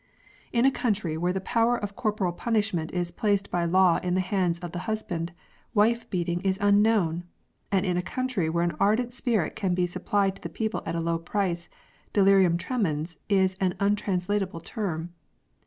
[0.51, 1.21] In a H 114 OPIUM SMOKING.
[1.21, 4.71] country where the power of corporal punishments is placed by law in the hands of
[4.71, 5.31] the husband,
[5.75, 7.25] wife beat ing is unknown;
[7.71, 10.95] and in a country where an ardent spirit can be supplied to the people at
[10.95, 11.69] a low price,
[12.13, 15.13] deli Hum tremens is an untranslateable term.